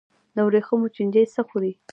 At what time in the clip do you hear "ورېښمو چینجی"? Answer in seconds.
0.47-1.23